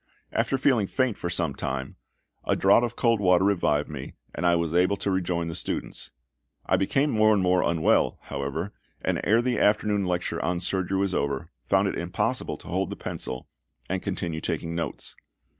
[0.31, 1.95] After feeling faint for some time,
[2.43, 6.09] a draught of cold water revived me, and I was able to rejoin the students.
[6.65, 8.73] I became more and more unwell, however,
[9.05, 12.95] and ere the afternoon lecture on surgery was over found it impossible to hold the
[12.95, 13.47] pencil
[13.89, 15.15] and continue taking notes.